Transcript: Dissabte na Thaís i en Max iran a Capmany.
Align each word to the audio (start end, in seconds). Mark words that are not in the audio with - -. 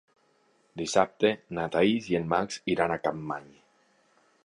Dissabte 0.81 1.31
na 1.57 1.67
Thaís 1.77 2.09
i 2.15 2.19
en 2.23 2.27
Max 2.35 2.59
iran 2.77 2.95
a 2.95 3.01
Capmany. 3.07 3.49